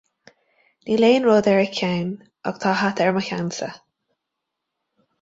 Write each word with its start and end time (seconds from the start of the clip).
Níl 0.87 1.05
aon 1.07 1.27
rud 1.27 1.51
ar 1.53 1.61
a 1.65 1.67
ceann, 1.81 2.11
ach 2.53 2.59
tá 2.65 2.75
hata 2.83 3.09
ar 3.09 3.17
mo 3.19 3.27
cheannsa 3.31 3.73